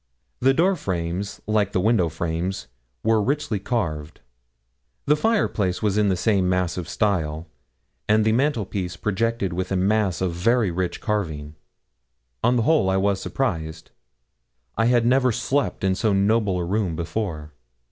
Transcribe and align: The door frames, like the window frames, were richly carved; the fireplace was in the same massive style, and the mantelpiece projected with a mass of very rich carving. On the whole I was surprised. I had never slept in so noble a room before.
The 0.39 0.55
door 0.55 0.75
frames, 0.75 1.41
like 1.45 1.73
the 1.73 1.79
window 1.79 2.09
frames, 2.09 2.65
were 3.03 3.21
richly 3.21 3.59
carved; 3.59 4.19
the 5.05 5.15
fireplace 5.15 5.83
was 5.83 5.95
in 5.95 6.09
the 6.09 6.15
same 6.17 6.49
massive 6.49 6.89
style, 6.89 7.45
and 8.09 8.25
the 8.25 8.31
mantelpiece 8.31 8.97
projected 8.97 9.53
with 9.53 9.71
a 9.71 9.75
mass 9.75 10.19
of 10.19 10.33
very 10.33 10.71
rich 10.71 11.01
carving. 11.01 11.53
On 12.43 12.55
the 12.55 12.63
whole 12.63 12.89
I 12.89 12.97
was 12.97 13.21
surprised. 13.21 13.91
I 14.75 14.85
had 14.85 15.05
never 15.05 15.31
slept 15.31 15.83
in 15.83 15.93
so 15.93 16.13
noble 16.13 16.57
a 16.57 16.65
room 16.65 16.95
before. 16.95 17.51